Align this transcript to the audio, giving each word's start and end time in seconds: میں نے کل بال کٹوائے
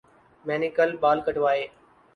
میں 0.45 0.57
نے 0.59 0.69
کل 0.69 0.95
بال 1.01 1.21
کٹوائے 1.25 1.67